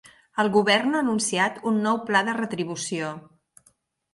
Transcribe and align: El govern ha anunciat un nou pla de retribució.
El 0.43 0.47
govern 0.53 0.95
ha 0.95 1.01
anunciat 1.03 1.59
un 1.73 1.77
nou 1.83 1.99
pla 2.09 2.25
de 2.31 2.35
retribució. 2.39 3.13